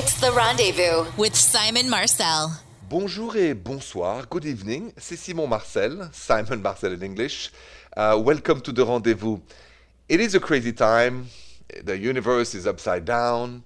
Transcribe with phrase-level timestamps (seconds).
[0.00, 2.52] It's The Rendezvous with Simon Marcel.
[2.88, 4.28] Bonjour et bonsoir.
[4.30, 4.92] Good evening.
[4.96, 7.50] C'est Simon Marcel, Simon Marcel in English.
[7.96, 9.40] Uh, welcome to The Rendezvous.
[10.08, 11.26] It is a crazy time.
[11.82, 13.64] The universe is upside down.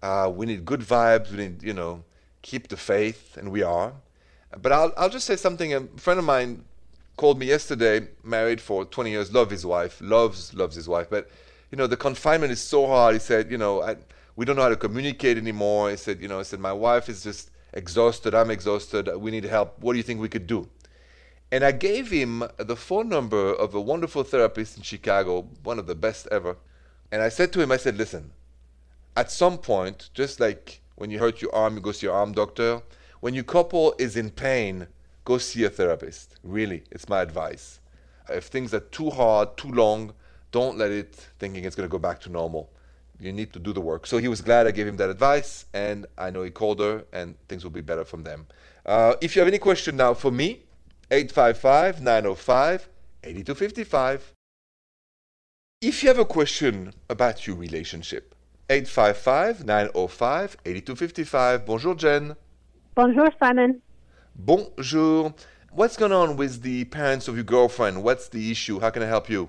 [0.00, 1.32] Uh, we need good vibes.
[1.32, 2.04] We need, you know,
[2.42, 3.92] keep the faith, and we are.
[4.56, 5.74] But I'll, I'll just say something.
[5.74, 6.64] A friend of mine
[7.16, 11.28] called me yesterday, married for 20 years, love his wife, loves loves his wife, but
[11.72, 13.14] you know the confinement is so hard.
[13.14, 13.96] He said, you know, I,
[14.36, 15.90] we don't know how to communicate anymore.
[15.90, 18.34] I said, you know, I said my wife is just exhausted.
[18.34, 19.08] I'm exhausted.
[19.16, 19.78] We need help.
[19.80, 20.68] What do you think we could do?
[21.50, 25.86] And I gave him the phone number of a wonderful therapist in Chicago, one of
[25.86, 26.56] the best ever.
[27.10, 28.32] And I said to him, I said, listen,
[29.14, 32.32] at some point, just like when you hurt your arm, you go see your arm
[32.32, 32.80] doctor.
[33.20, 34.86] When your couple is in pain,
[35.24, 36.36] go see a therapist.
[36.42, 37.80] Really, it's my advice.
[38.30, 40.14] If things are too hard, too long,
[40.52, 42.70] don't let it thinking it's going to go back to normal.
[43.20, 44.06] You need to do the work.
[44.06, 47.04] So he was glad I gave him that advice, and I know he called her,
[47.12, 48.46] and things will be better from them.
[48.84, 50.62] Uh, if you have any question now for me,
[51.10, 52.88] 855 905
[53.24, 54.32] 8255.
[55.80, 58.34] If you have a question about your relationship,
[58.70, 61.66] 855 905 8255.
[61.66, 62.36] Bonjour, Jen.
[62.94, 63.82] Bonjour, Simon.
[64.34, 65.34] Bonjour.
[65.70, 68.02] What's going on with the parents of your girlfriend?
[68.02, 68.80] What's the issue?
[68.80, 69.48] How can I help you?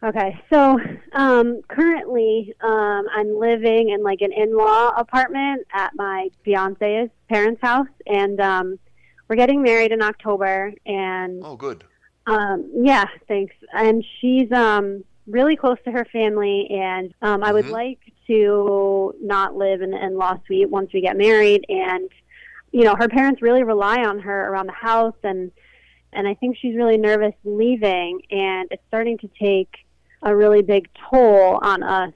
[0.00, 0.78] Okay, so
[1.12, 7.88] um, currently um, I'm living in like an in-law apartment at my fiance's parents' house,
[8.06, 8.78] and um,
[9.26, 10.72] we're getting married in October.
[10.86, 11.82] And oh, good.
[12.28, 13.54] Um, yeah, thanks.
[13.72, 17.72] And she's um, really close to her family, and um, I would Mhm.
[17.72, 21.64] like to not live in the in-law suite once we get married.
[21.68, 22.08] And
[22.70, 25.50] you know, her parents really rely on her around the house, and
[26.12, 29.74] and I think she's really nervous leaving, and it's starting to take
[30.22, 32.12] a really big toll on us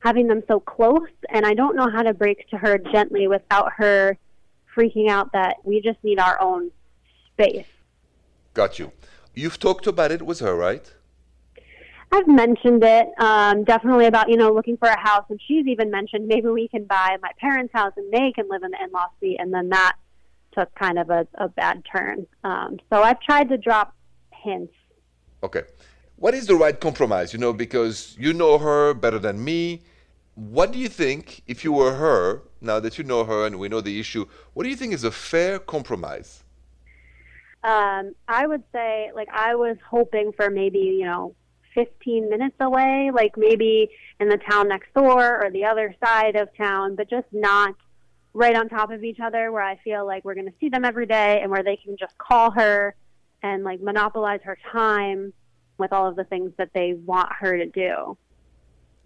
[0.00, 1.08] having them so close.
[1.30, 4.16] And I don't know how to break to her gently without her
[4.76, 6.70] freaking out that we just need our own
[7.32, 7.66] space.
[8.54, 8.92] Got you.
[9.34, 10.92] You've talked about it with her, right?
[12.10, 15.24] I've mentioned it, um, definitely about, you know, looking for a house.
[15.28, 18.62] And she's even mentioned maybe we can buy my parents' house and they can live
[18.62, 19.36] in the in law suite.
[19.38, 19.96] And then that
[20.52, 22.26] took kind of a, a bad turn.
[22.44, 23.94] Um, so I've tried to drop
[24.32, 24.72] hints.
[25.42, 25.62] Okay.
[26.18, 27.32] What is the right compromise?
[27.32, 29.82] You know, because you know her better than me.
[30.34, 33.68] What do you think, if you were her, now that you know her and we
[33.68, 36.42] know the issue, what do you think is a fair compromise?
[37.62, 41.36] Um, I would say, like, I was hoping for maybe, you know,
[41.74, 46.48] 15 minutes away, like maybe in the town next door or the other side of
[46.56, 47.74] town, but just not
[48.34, 50.84] right on top of each other where I feel like we're going to see them
[50.84, 52.96] every day and where they can just call her
[53.40, 55.32] and, like, monopolize her time
[55.78, 58.16] with all of the things that they want her to do.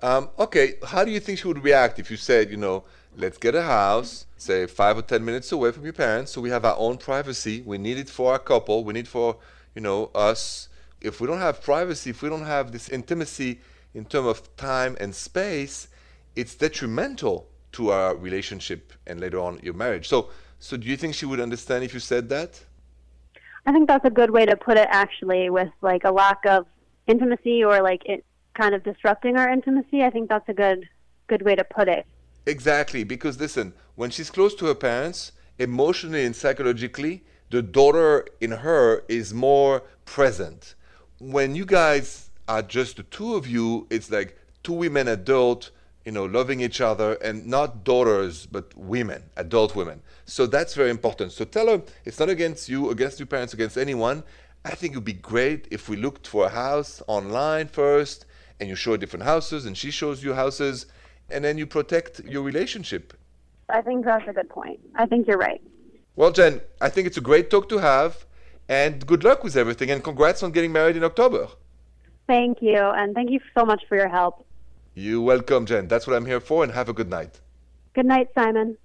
[0.03, 2.84] Um, okay, how do you think she would react if you said, you know,
[3.16, 6.50] let's get a house, say five or ten minutes away from your parents, so we
[6.50, 7.62] have our own privacy.
[7.65, 8.82] We need it for our couple.
[8.82, 9.37] We need for,
[9.75, 10.69] you know, us.
[11.00, 13.61] If we don't have privacy, if we don't have this intimacy
[13.94, 15.88] in terms of time and space,
[16.34, 20.09] it's detrimental to our relationship and later on your marriage.
[20.09, 22.61] So, so do you think she would understand if you said that?
[23.67, 26.67] I think that's a good way to put it, actually, with like a lack of
[27.06, 28.25] intimacy or like it
[28.55, 30.03] kind of disrupting our intimacy.
[30.03, 30.89] I think that's a good
[31.28, 32.06] good way to put it.
[32.47, 38.50] Exactly, because listen, when she's close to her parents, emotionally and psychologically, the daughter in
[38.50, 40.75] her is more present.
[41.19, 45.71] When you guys are just the two of you, it's like two women adult,
[46.04, 50.02] you know, loving each other and not daughters, but women, adult women.
[50.24, 51.32] So that's very important.
[51.32, 54.24] So tell her it's not against you, against your parents, against anyone.
[54.64, 58.26] I think it would be great if we looked for a house online first
[58.60, 60.86] and you show different houses and she shows you houses
[61.30, 63.12] and then you protect your relationship.
[63.69, 64.80] I think that's a good point.
[64.94, 65.62] I think you're right.
[66.14, 68.26] Well, Jen, I think it's a great talk to have,
[68.69, 71.48] and good luck with everything, and congrats on getting married in October.
[72.26, 74.41] Thank you, and thank you so much for your help.
[74.94, 75.88] You're welcome, Jen.
[75.88, 77.41] That's what I'm here for, and have a good night.
[77.94, 78.76] Good night, Simon.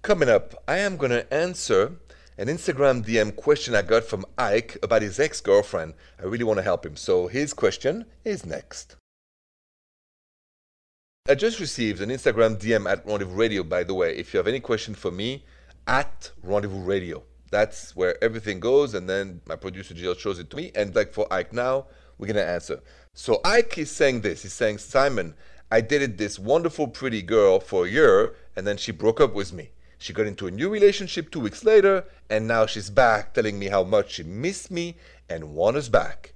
[0.00, 1.96] Coming up, I am going to answer
[2.38, 5.92] an Instagram DM question I got from Ike about his ex girlfriend.
[6.18, 8.96] I really want to help him, so his question is next.
[11.28, 14.16] I just received an Instagram DM at Rendezvous Radio, by the way.
[14.16, 15.44] If you have any question for me,
[15.86, 17.22] at Rendezvous Radio.
[17.50, 20.72] That's where everything goes, and then my producer Jill shows it to me.
[20.74, 21.86] And like for Ike now,
[22.16, 22.80] we're gonna answer.
[23.12, 24.42] So Ike is saying this.
[24.42, 25.34] He's saying, Simon,
[25.72, 29.52] I dated this wonderful, pretty girl for a year, and then she broke up with
[29.52, 29.70] me.
[29.98, 33.68] She got into a new relationship two weeks later, and now she's back telling me
[33.68, 34.96] how much she missed me
[35.28, 36.32] and want us back.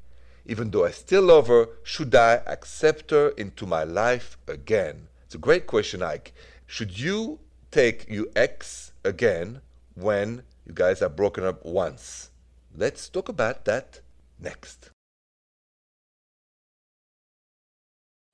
[0.47, 5.09] Even though I still love her, should I accept her into my life again?
[5.25, 6.33] It's a great question, Ike.
[6.67, 7.41] Should you
[7.73, 9.63] take your ex again
[9.95, 12.31] when you guys are broken up once?
[12.77, 14.01] Let's talk about that
[14.39, 14.91] next.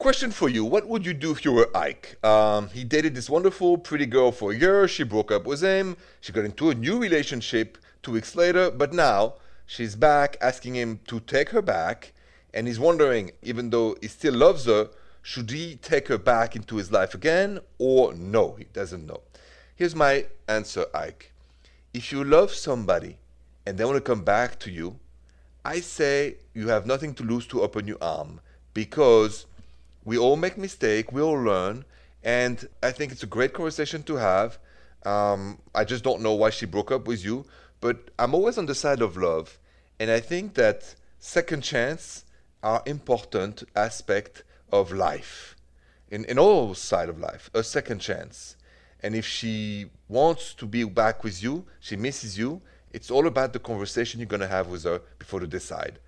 [0.00, 2.17] Question for you What would you do if you were Ike?
[2.25, 4.88] Um, he dated this wonderful, pretty girl for a year.
[4.88, 5.99] She broke up with him.
[6.23, 9.35] She got into a new relationship two weeks later, but now
[9.67, 12.14] she's back asking him to take her back.
[12.55, 14.88] And he's wondering, even though he still loves her,
[15.20, 18.55] should he take her back into his life again or no?
[18.55, 19.20] He doesn't know.
[19.76, 21.31] Here's my answer, Ike.
[21.93, 23.19] If you love somebody
[23.67, 24.99] and they want to come back to you,
[25.62, 28.41] I say you have nothing to lose to open your arm
[28.73, 29.44] because
[30.05, 31.85] we all make mistake, we all learn,
[32.23, 34.58] and I think it's a great conversation to have.
[35.05, 37.47] Um, I just don't know why she broke up with you,
[37.81, 39.58] but I'm always on the side of love,
[39.99, 42.25] and I think that second chance
[42.62, 44.43] are important aspect
[44.73, 45.56] of life,
[46.11, 48.56] in in all side of life, a second chance.
[49.03, 52.61] And if she wants to be back with you, she misses you.
[52.93, 55.99] It's all about the conversation you're gonna have with her before to decide.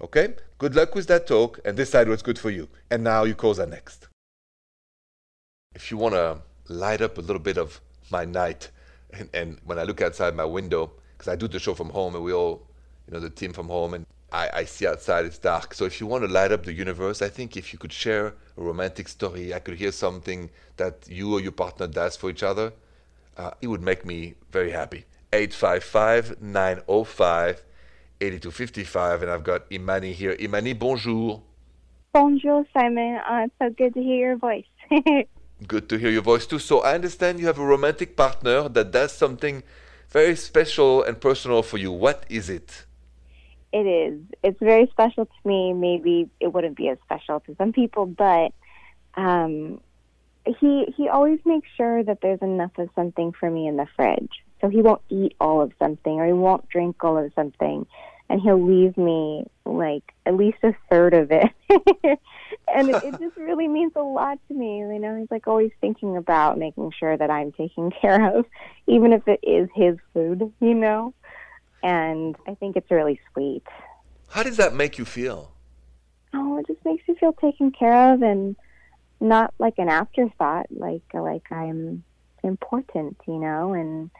[0.00, 0.34] Okay?
[0.58, 2.68] Good luck with that talk and decide what's good for you.
[2.90, 4.08] And now you calls are next.
[5.74, 7.80] If you want to light up a little bit of
[8.10, 8.70] my night,
[9.12, 12.14] and, and when I look outside my window, because I do the show from home
[12.14, 12.66] and we all,
[13.06, 15.74] you know, the team from home, and I, I see outside it's dark.
[15.74, 18.28] So if you want to light up the universe, I think if you could share
[18.28, 22.42] a romantic story, I could hear something that you or your partner does for each
[22.42, 22.72] other,
[23.36, 25.04] uh, it would make me very happy.
[25.32, 27.62] 855 905
[28.22, 30.36] 8255, and I've got Imani here.
[30.38, 31.42] Imani, bonjour.
[32.12, 33.20] Bonjour, Simon.
[33.28, 34.66] Uh, it's so good to hear your voice.
[35.68, 36.58] Good to hear your voice too.
[36.58, 39.62] So I understand you have a romantic partner that does something
[40.10, 41.92] very special and personal for you.
[41.92, 42.84] What is it?
[43.72, 44.20] it is.
[44.42, 45.72] It's very special to me.
[45.72, 48.52] Maybe it wouldn't be as special to some people, but
[49.14, 49.80] um,
[50.44, 54.30] he he always makes sure that there's enough of something for me in the fridge.
[54.60, 57.86] So he won't eat all of something or he won't drink all of something
[58.32, 61.50] and he'll leave me like at least a third of it.
[62.74, 64.78] and it, it just really means a lot to me.
[64.78, 68.46] You know, he's like always thinking about making sure that I'm taken care of,
[68.86, 71.12] even if it is his food, you know?
[71.82, 73.64] And I think it's really sweet.
[74.30, 75.52] How does that make you feel?
[76.32, 78.56] Oh, it just makes me feel taken care of and
[79.20, 82.02] not like an afterthought, like like I'm
[82.42, 84.10] important, you know, and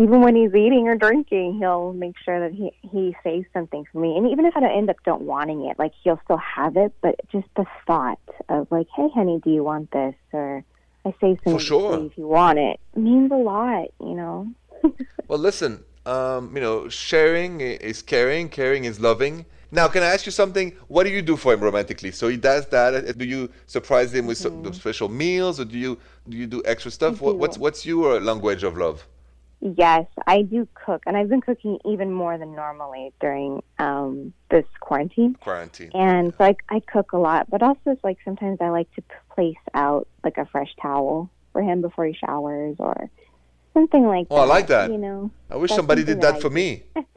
[0.00, 3.98] even when he's eating or drinking, he'll make sure that he he saves something for
[3.98, 4.16] me.
[4.16, 6.92] And even if I don't end up don't wanting it, like he'll still have it,
[7.02, 8.18] but just the thought
[8.48, 10.64] of like, "Hey, honey, do you want this?" or
[11.04, 12.06] I say something For sure.
[12.06, 14.48] if you want it, means a lot, you know.
[15.28, 19.46] Well, listen, um, you know, sharing is caring, caring is loving.
[19.70, 20.76] Now, can I ask you something?
[20.88, 22.10] What do you do for him romantically?
[22.10, 22.94] So he does that.
[22.94, 25.98] uh, Do you surprise him with some special meals, or do you
[26.28, 27.20] do you do extra stuff?
[27.20, 29.06] What, what's what's your language of love?
[29.60, 34.64] Yes, I do cook, and I've been cooking even more than normally during um, this
[34.80, 35.34] quarantine.
[35.34, 35.90] Quarantine.
[35.92, 39.02] And so I, I cook a lot, but also it's like sometimes I like to
[39.34, 43.10] place out like a fresh towel for him before he showers or
[43.74, 44.42] something like Oh, that.
[44.42, 44.90] I like that.
[44.90, 46.54] You know, I wish somebody did that I for do.
[46.54, 46.82] me.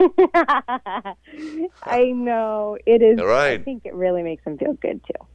[1.82, 3.18] I know it is.
[3.20, 3.60] All right.
[3.60, 5.26] I think it really makes him feel good too.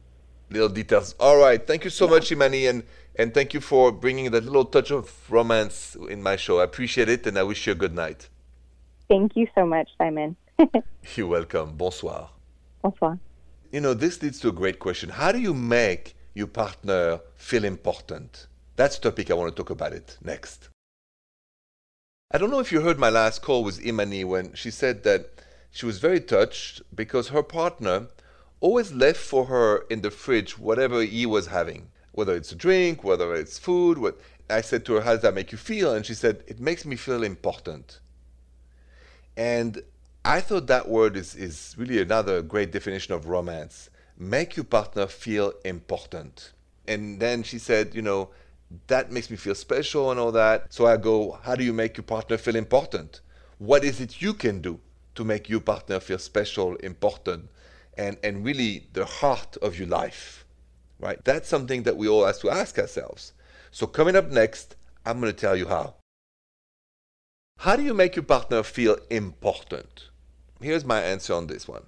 [0.50, 1.14] Little details.
[1.18, 1.64] All right.
[1.64, 2.84] Thank you so much, Imani, and
[3.16, 6.60] and thank you for bringing that little touch of romance in my show.
[6.60, 8.28] I appreciate it, and I wish you a good night.
[9.08, 10.36] Thank you so much, Simon.
[11.14, 11.76] You're welcome.
[11.76, 12.30] Bonsoir.
[12.82, 13.18] Bonsoir.
[13.72, 15.10] You know, this leads to a great question.
[15.10, 18.46] How do you make your partner feel important?
[18.76, 20.68] That's the topic I want to talk about it next.
[22.32, 25.42] I don't know if you heard my last call with Imani when she said that
[25.70, 28.06] she was very touched because her partner
[28.60, 33.04] always left for her in the fridge whatever he was having, whether it's a drink,
[33.04, 33.98] whether it's food.
[33.98, 36.60] What I said to her, "How does that make you feel?" And she said, "It
[36.60, 38.00] makes me feel important."
[39.36, 39.82] And
[40.24, 43.88] I thought that word is, is really another great definition of romance.
[44.18, 46.52] Make your partner feel important.
[46.86, 48.28] And then she said, you know,
[48.88, 50.66] that makes me feel special and all that.
[50.72, 53.20] So I go, how do you make your partner feel important?
[53.58, 54.78] What is it you can do
[55.14, 57.48] to make your partner feel special, important,
[57.96, 60.44] and, and really the heart of your life?
[61.00, 61.24] Right?
[61.24, 63.32] That's something that we all have to ask ourselves.
[63.70, 65.94] So coming up next, I'm going to tell you how.
[67.58, 70.08] How do you make your partner feel important?
[70.60, 71.84] Here's my answer on this one.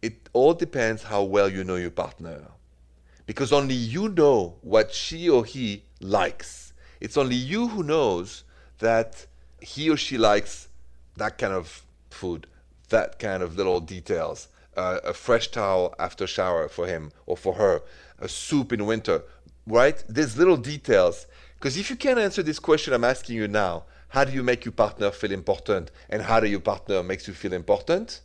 [0.00, 2.42] It all depends how well you know your partner.
[3.26, 6.72] Because only you know what she or he likes.
[7.00, 8.44] It's only you who knows
[8.78, 9.26] that
[9.60, 10.68] he or she likes
[11.16, 12.46] that kind of food,
[12.90, 14.48] that kind of little details.
[14.76, 17.82] Uh, a fresh towel after shower for him or for her,
[18.18, 19.22] a soup in winter,
[19.66, 20.02] right?
[20.08, 21.26] These little details
[21.64, 24.66] Because if you can't answer this question I'm asking you now, how do you make
[24.66, 28.20] your partner feel important and how do your partner makes you feel important?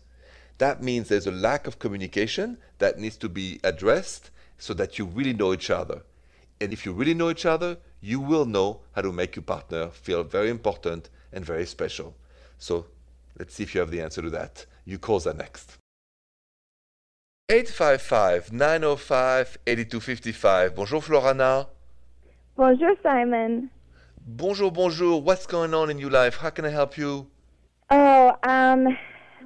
[0.58, 5.06] That means there's a lack of communication that needs to be addressed so that you
[5.06, 6.02] really know each other.
[6.60, 9.88] And if you really know each other, you will know how to make your partner
[9.88, 12.18] feel very important and very special.
[12.58, 12.88] So
[13.38, 14.66] let's see if you have the answer to that.
[14.84, 15.78] You calls are next.
[17.50, 20.76] 855 905 8255.
[20.76, 21.68] Bonjour Florana.
[22.56, 23.72] Bonjour, Simon.
[24.28, 25.20] Bonjour, bonjour.
[25.20, 26.38] What's going on in your life?
[26.38, 27.26] How can I help you?
[27.90, 28.96] Oh, um,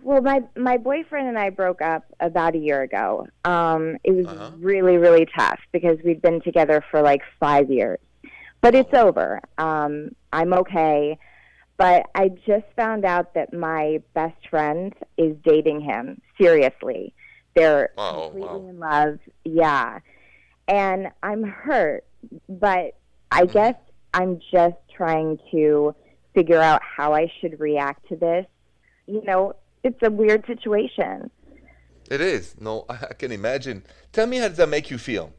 [0.04, 3.28] well, my my boyfriend and I broke up about a year ago.
[3.46, 4.52] Um, it was Uh-huh.
[4.58, 8.00] really, really tough because we'd been together for like five years,
[8.60, 9.40] but it's over.
[9.58, 11.18] Um, I'm okay,
[11.78, 17.14] but I just found out that my best friend is dating him seriously.
[17.56, 18.70] They're Oh, completely wow.
[18.70, 19.20] in love.
[19.46, 20.00] Yeah,
[20.68, 22.06] and I'm hurt,
[22.50, 22.96] but
[23.32, 23.52] I Mm-hmm.
[23.54, 23.76] guess
[24.14, 25.96] I'm just trying to
[26.34, 28.46] figure out how I should react to this.
[29.08, 31.30] You know, it's a weird situation.
[32.10, 32.56] It is.
[32.60, 33.84] No, I can imagine.
[34.12, 35.34] Tell me how does that make you feel?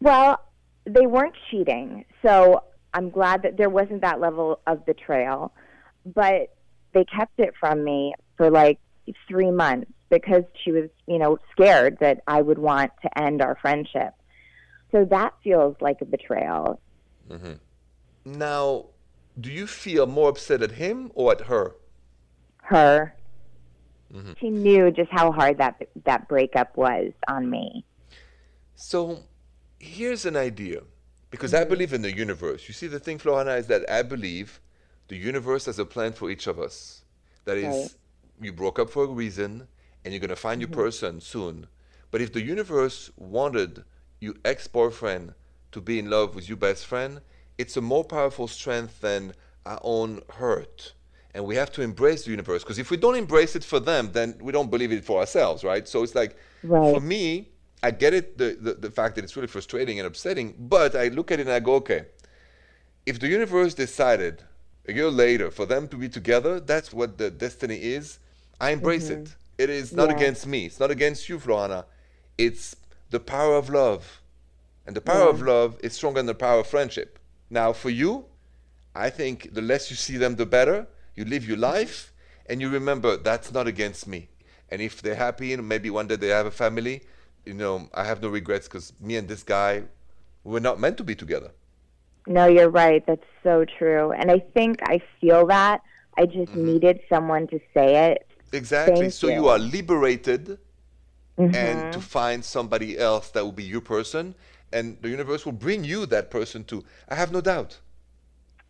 [0.00, 0.40] Well,
[0.84, 2.62] they weren't cheating, so
[2.94, 5.52] I'm glad that there wasn't that level of betrayal,
[6.04, 6.54] but
[6.92, 8.78] they kept it from me for like
[9.28, 13.56] three months because she was, you know, scared that I would want to end our
[13.56, 14.12] friendship.
[14.92, 16.78] So that feels like a betrayal.
[17.30, 17.54] Mm-hmm.
[18.26, 18.86] Now,
[19.40, 21.74] do you feel more upset at him or at her?
[22.58, 23.14] Her.
[24.14, 24.32] Mm-hmm.
[24.38, 27.82] She knew just how hard that that breakup was on me.
[28.74, 29.20] So
[29.78, 30.82] here's an idea.
[31.30, 32.68] Because I believe in the universe.
[32.68, 34.60] You see, the thing, Florana, is that I believe
[35.08, 37.04] the universe has a plan for each of us.
[37.46, 37.90] That is, Right.
[38.42, 39.66] you broke up for a reason
[40.04, 40.80] and you're going to find your mm-hmm.
[40.80, 41.66] person soon.
[42.10, 43.84] But if the universe wanted
[44.20, 45.34] your ex boyfriend
[45.72, 47.20] to be in love with your best friend,
[47.58, 49.32] it's a more powerful strength than
[49.64, 50.92] our own hurt.
[51.34, 52.62] And we have to embrace the universe.
[52.62, 55.64] Because if we don't embrace it for them, then we don't believe it for ourselves,
[55.64, 55.88] right?
[55.88, 56.94] So it's like, Right.
[56.94, 57.48] for me,
[57.82, 61.08] I get it, the, the, the fact that it's really frustrating and upsetting, but I
[61.08, 62.04] look at it and I go, okay,
[63.06, 64.44] if the universe decided
[64.86, 68.18] a year later for them to be together, that's what the destiny is.
[68.60, 69.22] I embrace mm-hmm.
[69.22, 69.34] it.
[69.62, 70.16] It is not Yeah.
[70.16, 70.66] against me.
[70.66, 71.84] It's not against you, Florana.
[72.36, 72.74] It's
[73.10, 74.20] the power of love.
[74.86, 77.18] And the power of love is stronger than the power of friendship.
[77.48, 78.26] Now, for you,
[78.94, 80.88] I think the less you see them, the better.
[81.14, 82.12] You live your life
[82.46, 84.28] and you remember that's not against me.
[84.70, 87.02] And if they're happy and maybe one day they have a family,
[87.44, 89.84] you know, I have no regrets because me and this guy,
[90.42, 91.50] we're not meant to be together.
[92.26, 93.04] No, you're right.
[93.06, 94.12] That's so true.
[94.12, 95.82] And I think I feel that.
[96.16, 96.66] I just mm-hmm.
[96.66, 98.26] needed someone to say it.
[98.52, 99.00] Exactly.
[99.00, 99.34] Thank so you.
[99.34, 99.48] you.
[99.48, 100.58] are liberated
[101.38, 101.54] Mm-hmm.
[101.54, 104.34] and to find somebody else that will be your person
[104.70, 106.84] and the universe will bring you that person too.
[107.08, 107.78] I have no doubt.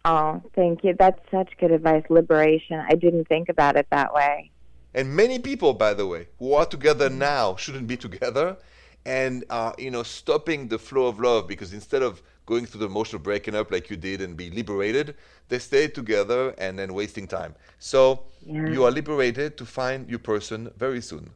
[0.05, 0.95] Oh, thank you.
[0.97, 2.05] That's such good advice.
[2.09, 2.81] Liberation.
[2.89, 4.51] I didn't think about it that way.
[4.95, 8.57] And many people, by the way, who are together now shouldn't be together
[9.05, 12.87] and are, you know, stopping the flow of love because instead of going through the
[12.87, 15.15] emotional breaking up like you did and be liberated,
[15.49, 17.55] they stay together and then wasting time.
[17.79, 18.69] So Yeah.
[18.69, 21.31] you are liberated to find your person very soon.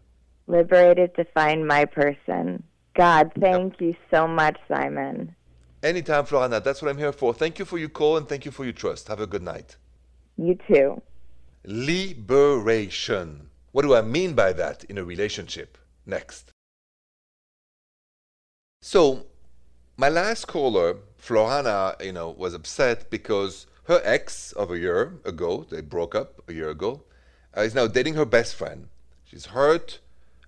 [0.46, 2.62] Liberated to find my person.
[2.94, 5.34] God, thank you so much, Simon.
[5.82, 6.62] Anytime, Florana.
[6.62, 7.34] That's what I'm here for.
[7.34, 9.08] Thank you for your call and thank you for your trust.
[9.08, 9.76] Have a good night.
[10.36, 11.02] You too.
[11.64, 13.50] Liberation.
[13.72, 15.76] What do I mean by that in a relationship?
[16.06, 16.52] Next.
[18.80, 19.26] So,
[19.96, 25.66] my last caller, Florana, you know, was upset because her ex of a year ago,
[25.70, 27.02] they broke up a year ago,
[27.56, 28.88] uh, is now dating her best friend.
[29.24, 30.00] She's hurt.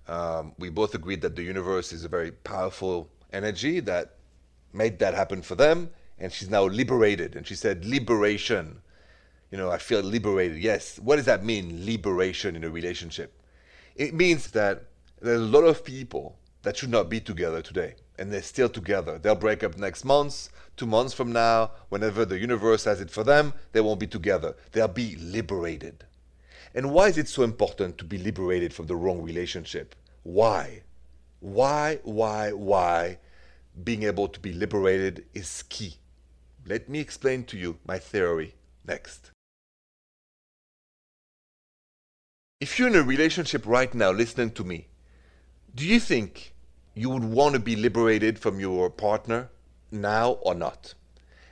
[0.07, 4.15] Um, we both agreed that the universe is a very powerful energy that
[4.73, 5.89] made that happen for them,
[6.19, 7.35] and she's now liberated.
[7.35, 8.81] And she said, liberation.
[9.51, 10.57] You know, I feel liberated.
[10.57, 10.99] Yes.
[10.99, 13.33] What does that mean, liberation in a relationship?
[13.95, 14.83] It means that
[15.21, 19.17] there's a lot of people that should not be together today, and they're still together.
[19.17, 23.23] They'll break up next month, two months from now, whenever the universe has it for
[23.23, 24.55] them, they won't be together.
[24.71, 26.03] They'll be liberated.
[26.75, 29.95] And why is it so important to be liberated from the wrong relationship?
[30.23, 30.83] Why?
[31.39, 33.17] Why, why, why
[33.83, 35.95] being able to be liberated is key?
[36.65, 39.31] Let me explain to you my theory next.
[42.59, 44.87] If you're in a relationship right now listening to me,
[45.73, 46.53] do you think
[46.93, 49.49] you would want to be liberated from your partner
[49.91, 50.93] now or not?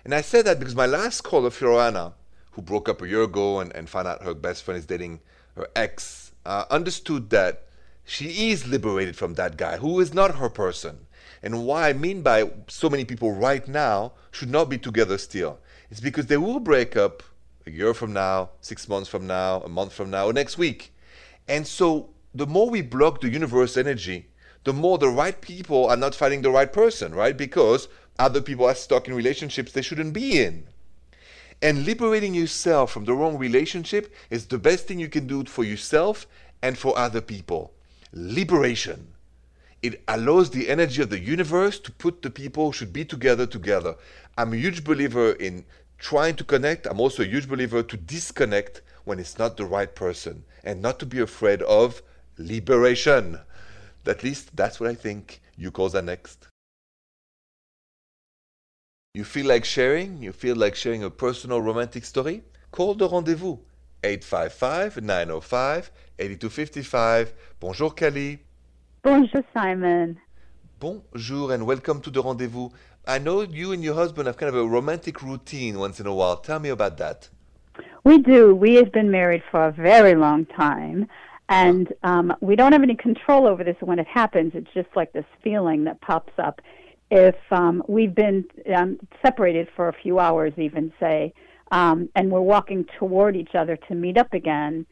[0.03, 2.13] And I say that because my last caller, Florana,
[2.51, 5.19] who broke up a year ago and, and found out her best friend is dating
[5.55, 7.67] her ex, uh, understood that
[8.03, 11.05] she is liberated from that guy who is not her person.
[11.43, 15.59] And why I mean by so many people right now should not be together still.
[15.91, 17.21] It's because they will break up
[17.65, 20.93] a year from now, six months from now, a month from now, or next week.
[21.47, 24.29] And so the more we block the universe energy,
[24.67, 27.37] the more the right people are not finding the right person, right?
[27.37, 27.87] Because
[28.19, 30.67] other people are stuck in relationships they shouldn't be in.
[31.61, 35.63] And liberating yourself from the wrong relationship is the best thing you can do for
[35.63, 36.27] yourself
[36.61, 37.71] and for other people.
[38.11, 39.13] Liberation.
[39.81, 43.45] It allows the energy of the universe to put the people who should be together
[43.45, 43.95] together.
[44.37, 45.63] I'm a huge believer in
[45.97, 46.87] trying to connect.
[46.87, 50.99] I'm also a huge believer to disconnect when it's not the right person and not
[50.99, 52.01] to be afraid of
[52.37, 53.39] liberation.
[54.07, 55.41] At least that's what I think.
[55.57, 56.47] You call that next.
[59.13, 60.21] You feel like sharing?
[60.21, 62.43] You feel like sharing a personal romantic story?
[62.71, 63.57] Call the rendezvous
[64.03, 67.33] 855 905 8255.
[67.59, 68.39] Bonjour, Kali.
[69.03, 70.17] Bonjour, Simon.
[70.79, 72.69] Bonjour and welcome to the rendezvous.
[73.07, 76.13] I know you and your husband have kind of a romantic routine once in a
[76.13, 76.37] while.
[76.37, 77.29] Tell me about that.
[78.03, 78.53] We do.
[78.53, 81.07] We have been married for a very long time,
[81.49, 84.51] and um, we don't have any control over this when it happens.
[84.53, 86.61] It's just like this feeling that pops up.
[87.09, 91.33] If um, we've been um, separated for a few hours, even say,
[91.71, 94.85] um, and we're walking toward each other to meet up again,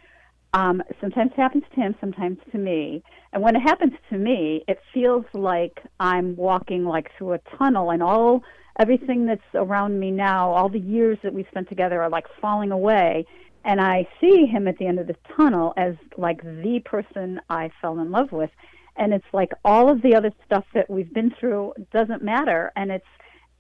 [0.54, 3.04] um, sometimes it happens to him, sometimes to me.
[3.34, 7.92] And when it happens to me, it feels like I'm walking like through a tunnel,
[7.92, 8.44] and all
[8.80, 12.72] everything that's around me now, all the years that we spent together, are like falling
[12.72, 13.26] away.
[13.66, 17.72] And I see him at the end of the tunnel as like the person I
[17.82, 18.52] fell in love with.
[18.96, 22.72] And it's like all of the other stuff that we've been through doesn't matter.
[22.78, 23.06] And it's,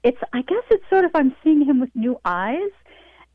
[0.03, 2.71] it's, I guess it's sort of I'm seeing him with new eyes.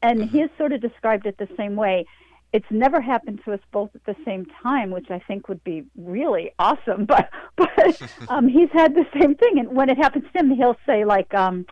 [0.03, 2.07] And he has sort of described it the same way
[2.53, 5.85] it's never happened to us both at the same time, which I think would be
[5.97, 7.07] really awesome.
[7.11, 10.77] But but um, he's had the same thing, and when it happens to him, he'll
[10.87, 11.67] say like, um,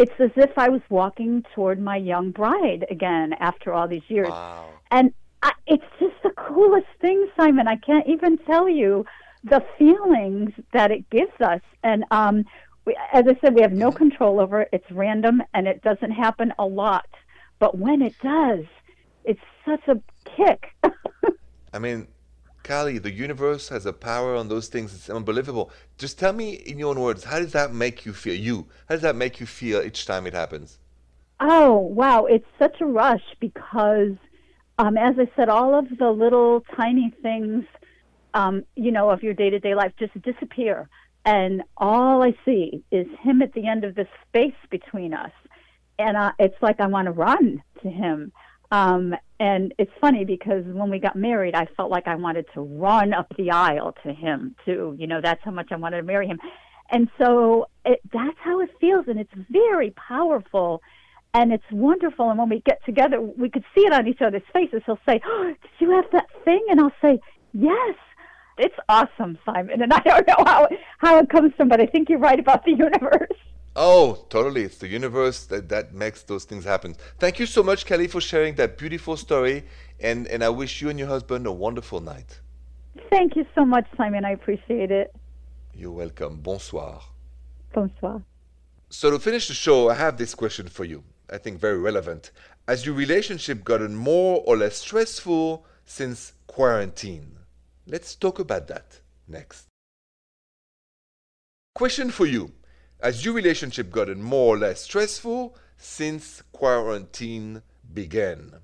[0.00, 4.30] "It's as if I was walking toward my young bride again after all these years."
[4.30, 4.70] Wow.
[4.90, 7.68] And I, it's just the coolest thing, Simon.
[7.68, 9.04] I can't even tell you
[9.44, 11.60] the feelings that it gives us.
[11.82, 12.44] And um,
[12.84, 14.68] we, as I said, we have no control over it.
[14.72, 17.08] It's random, and it doesn't happen a lot.
[17.58, 18.64] But when it does,
[19.24, 20.74] it's such a kick.
[21.72, 22.08] I mean,
[22.62, 24.94] Kali, the universe has a power on those things.
[24.94, 25.70] It's unbelievable.
[25.98, 28.34] Just tell me in your own words, how does that make you feel?
[28.34, 30.78] You, how does that make you feel each time it happens?
[31.40, 32.26] Oh, wow.
[32.26, 34.12] It's such a rush because,
[34.78, 37.64] um, as I said, all of the little tiny things,
[38.34, 40.88] um, you know, of your day to day life just disappear.
[41.24, 45.32] And all I see is him at the end of the space between us.
[45.98, 48.32] And uh, it's like I want to run to him.
[48.70, 52.60] Um, and it's funny because when we got married, I felt like I wanted to
[52.60, 54.94] run up the aisle to him too.
[54.98, 56.38] You know, that's how much I wanted to marry him.
[56.90, 60.82] And so it, that's how it feels, and it's very powerful,
[61.32, 62.30] and it's wonderful.
[62.30, 64.82] And when we get together, we could see it on each other's faces.
[64.86, 67.20] He'll say, oh, "Did you have that thing?" And I'll say,
[67.52, 67.96] "Yes."
[68.58, 69.80] It's awesome, Simon.
[69.80, 72.64] And I don't know how how it comes from, but I think you're right about
[72.64, 73.38] the universe.
[73.76, 74.64] Oh, totally.
[74.64, 76.96] It's the universe that, that makes those things happen.
[77.18, 79.64] Thank you so much, Kelly, for sharing that beautiful story.
[80.00, 82.40] And, and I wish you and your husband a wonderful night.
[83.10, 84.24] Thank you so much, Simon.
[84.24, 85.14] I appreciate it.
[85.74, 86.40] You're welcome.
[86.40, 87.00] Bonsoir.
[87.72, 88.22] Bonsoir.
[88.88, 91.04] So, to finish the show, I have this question for you.
[91.32, 92.32] I think very relevant.
[92.66, 97.36] Has your relationship gotten more or less stressful since quarantine?
[97.86, 99.66] Let's talk about that next.
[101.74, 102.52] Question for you
[103.02, 108.54] has your relationship gotten more or less stressful since quarantine began?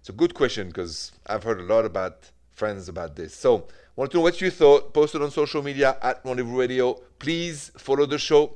[0.00, 3.34] It's a good question because I've heard a lot about friends about this.
[3.34, 4.94] So, want to know what you thought?
[4.94, 6.94] Post it on social media at Rendezvous Radio.
[7.18, 8.54] Please follow the show.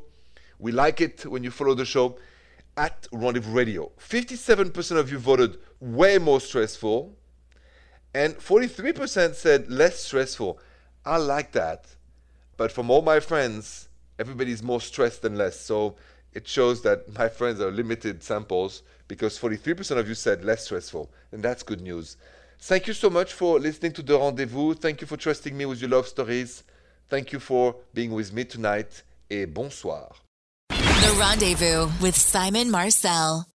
[0.59, 2.19] We like it when you follow the show
[2.77, 3.93] at Rendezvous Radio.
[3.99, 7.17] 57% of you voted way more stressful,
[8.15, 10.59] and 43% said less stressful.
[11.05, 11.87] I like that.
[12.57, 15.59] But from all my friends, everybody's more stressed than less.
[15.59, 15.97] So
[16.33, 21.11] it shows that my friends are limited samples because 43% of you said less stressful,
[21.33, 22.17] and that's good news.
[22.61, 24.75] Thank you so much for listening to the rendezvous.
[24.75, 26.65] Thank you for trusting me with your love stories.
[27.09, 30.15] Thank you for being with me tonight, et bonsoir.
[30.71, 33.47] The Rendezvous with Simon Marcel.